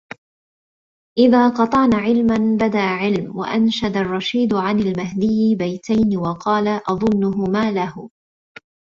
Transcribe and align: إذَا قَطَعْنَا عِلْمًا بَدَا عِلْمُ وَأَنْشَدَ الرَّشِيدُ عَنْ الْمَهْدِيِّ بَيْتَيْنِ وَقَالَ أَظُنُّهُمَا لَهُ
إذَا 1.17 1.49
قَطَعْنَا 1.49 1.95
عِلْمًا 1.97 2.57
بَدَا 2.61 2.79
عِلْمُ 2.79 3.37
وَأَنْشَدَ 3.37 3.97
الرَّشِيدُ 3.97 4.53
عَنْ 4.53 4.79
الْمَهْدِيِّ 4.79 5.55
بَيْتَيْنِ 5.59 6.17
وَقَالَ 6.17 6.67
أَظُنُّهُمَا 6.89 7.71
لَهُ 7.71 8.09